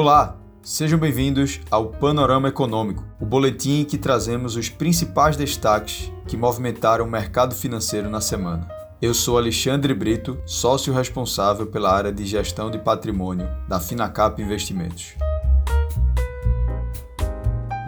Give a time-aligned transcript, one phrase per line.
[0.00, 6.36] Olá, sejam bem-vindos ao Panorama Econômico, o boletim em que trazemos os principais destaques que
[6.36, 8.68] movimentaram o mercado financeiro na semana.
[9.02, 15.16] Eu sou Alexandre Brito, sócio responsável pela área de gestão de patrimônio da Finacap Investimentos.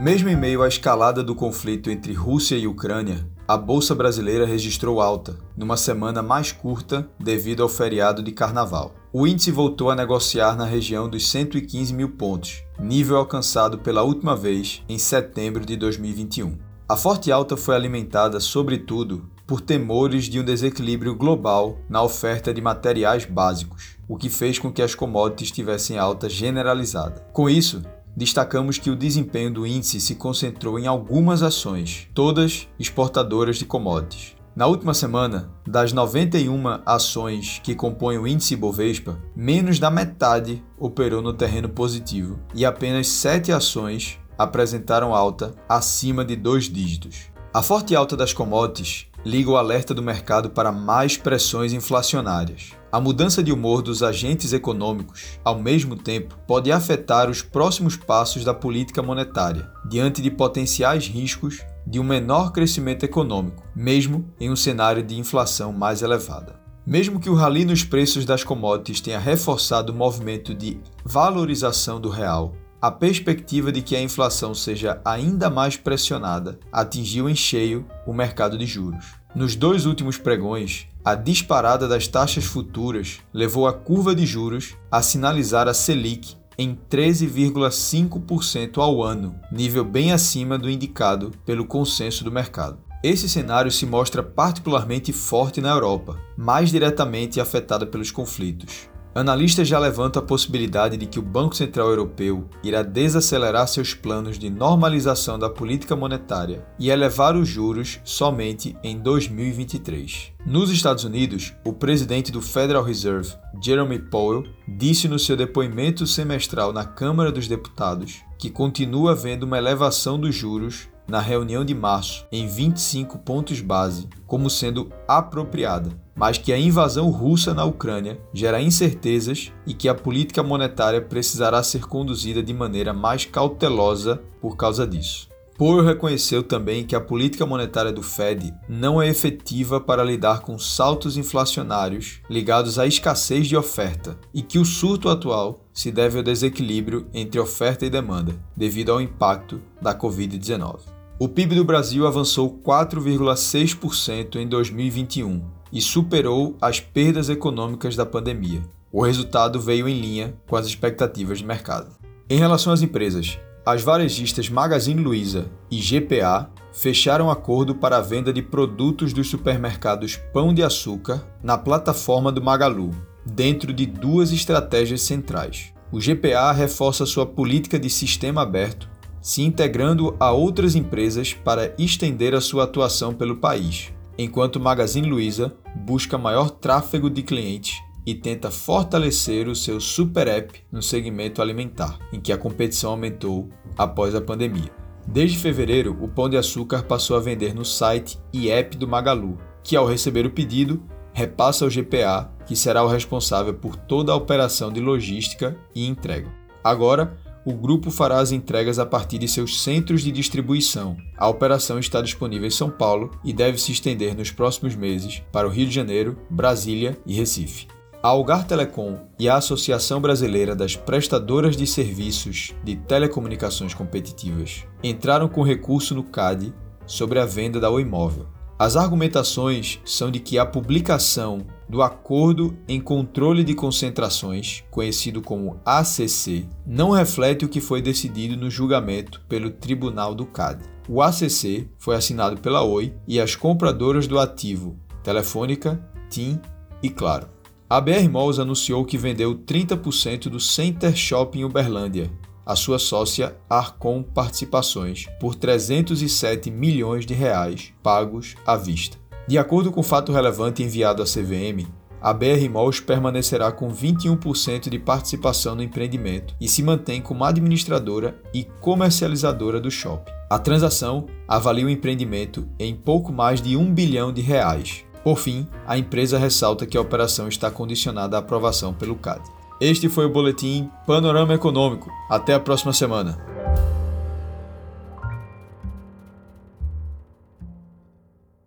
[0.00, 5.00] Mesmo em meio à escalada do conflito entre Rússia e Ucrânia, a bolsa brasileira registrou
[5.00, 8.99] alta, numa semana mais curta devido ao feriado de carnaval.
[9.12, 14.36] O índice voltou a negociar na região dos 115 mil pontos, nível alcançado pela última
[14.36, 16.56] vez em setembro de 2021.
[16.88, 22.60] A forte alta foi alimentada, sobretudo, por temores de um desequilíbrio global na oferta de
[22.60, 27.26] materiais básicos, o que fez com que as commodities tivessem alta generalizada.
[27.32, 27.82] Com isso,
[28.16, 34.39] destacamos que o desempenho do índice se concentrou em algumas ações, todas exportadoras de commodities.
[34.54, 41.22] Na última semana, das 91 ações que compõem o índice Bovespa, menos da metade operou
[41.22, 47.30] no terreno positivo e apenas 7 ações apresentaram alta acima de dois dígitos.
[47.54, 52.72] A forte alta das commodities liga o alerta do mercado para mais pressões inflacionárias.
[52.92, 58.44] A mudança de humor dos agentes econômicos, ao mesmo tempo, pode afetar os próximos passos
[58.44, 64.56] da política monetária, diante de potenciais riscos de um menor crescimento econômico, mesmo em um
[64.56, 66.58] cenário de inflação mais elevada.
[66.86, 72.08] Mesmo que o rally nos preços das commodities tenha reforçado o movimento de valorização do
[72.08, 78.12] real, a perspectiva de que a inflação seja ainda mais pressionada atingiu em cheio o
[78.12, 79.14] mercado de juros.
[79.34, 85.02] Nos dois últimos pregões, a disparada das taxas futuras levou a curva de juros a
[85.02, 92.32] sinalizar a Selic em 13,5% ao ano, nível bem acima do indicado pelo consenso do
[92.32, 92.78] mercado.
[93.02, 98.89] Esse cenário se mostra particularmente forte na Europa, mais diretamente afetada pelos conflitos.
[99.12, 104.38] Analistas já levantam a possibilidade de que o Banco Central Europeu irá desacelerar seus planos
[104.38, 110.32] de normalização da política monetária e elevar os juros somente em 2023.
[110.46, 116.72] Nos Estados Unidos, o presidente do Federal Reserve, Jeremy Powell, disse no seu depoimento semestral
[116.72, 122.24] na Câmara dos Deputados que continua havendo uma elevação dos juros na reunião de março
[122.30, 128.62] em 25 pontos base como sendo apropriada, mas que a invasão russa na Ucrânia gera
[128.62, 134.86] incertezas e que a política monetária precisará ser conduzida de maneira mais cautelosa por causa
[134.86, 135.30] disso.
[135.60, 140.58] Powell reconheceu também que a política monetária do Fed não é efetiva para lidar com
[140.58, 146.24] saltos inflacionários ligados à escassez de oferta e que o surto atual se deve ao
[146.24, 150.89] desequilíbrio entre oferta e demanda, devido ao impacto da Covid-19.
[151.22, 158.62] O PIB do Brasil avançou 4,6% em 2021 e superou as perdas econômicas da pandemia.
[158.90, 161.94] O resultado veio em linha com as expectativas de mercado.
[162.26, 168.32] Em relação às empresas, as varejistas Magazine Luiza e GPA fecharam acordo para a venda
[168.32, 172.92] de produtos dos supermercados Pão de Açúcar na plataforma do Magalu,
[173.26, 175.74] dentro de duas estratégias centrais.
[175.92, 178.89] O GPA reforça sua política de sistema aberto
[179.20, 185.54] se integrando a outras empresas para estender a sua atuação pelo país, enquanto Magazine Luiza
[185.74, 191.98] busca maior tráfego de clientes e tenta fortalecer o seu super app no segmento alimentar,
[192.12, 194.70] em que a competição aumentou após a pandemia.
[195.06, 199.38] Desde fevereiro, o Pão de Açúcar passou a vender no site e app do Magalu,
[199.62, 200.82] que ao receber o pedido,
[201.12, 206.32] repassa ao GPA, que será o responsável por toda a operação de logística e entrega.
[206.62, 210.96] Agora, o grupo fará as entregas a partir de seus centros de distribuição.
[211.16, 215.46] A operação está disponível em São Paulo e deve se estender nos próximos meses para
[215.46, 217.66] o Rio de Janeiro, Brasília e Recife.
[218.02, 225.28] A Algar Telecom e a Associação Brasileira das Prestadoras de Serviços de Telecomunicações Competitivas entraram
[225.28, 226.52] com recurso no CAD
[226.86, 228.26] sobre a venda da Oi Móvel.
[228.58, 235.60] As argumentações são de que a publicação do Acordo em Controle de Concentrações, conhecido como
[235.64, 240.64] ACC, não reflete o que foi decidido no julgamento pelo Tribunal do CAD.
[240.88, 245.80] O ACC foi assinado pela Oi e as compradoras do ativo Telefônica,
[246.10, 246.40] TIM
[246.82, 247.28] e Claro.
[247.68, 252.10] A BR Malls anunciou que vendeu 30% do Center Shopping Uberlândia,
[252.44, 258.99] a sua sócia Arcom Participações por 307 milhões de reais pagos à vista.
[259.30, 261.64] De acordo com o fato relevante enviado à CVM,
[262.02, 268.20] a BR Malls permanecerá com 21% de participação no empreendimento e se mantém como administradora
[268.34, 270.10] e comercializadora do shopping.
[270.28, 274.84] A transação avalia o empreendimento em pouco mais de um bilhão de reais.
[275.04, 279.22] Por fim, a empresa ressalta que a operação está condicionada à aprovação pelo CAD.
[279.60, 281.88] Este foi o boletim Panorama Econômico.
[282.10, 283.29] Até a próxima semana.